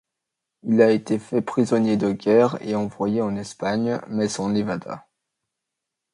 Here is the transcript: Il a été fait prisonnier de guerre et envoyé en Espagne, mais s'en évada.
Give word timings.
Il 0.63 0.81
a 0.81 0.89
été 0.89 1.19
fait 1.19 1.43
prisonnier 1.43 1.95
de 1.95 2.11
guerre 2.11 2.57
et 2.63 2.73
envoyé 2.73 3.21
en 3.21 3.35
Espagne, 3.35 3.99
mais 4.07 4.27
s'en 4.27 4.55
évada. 4.55 5.07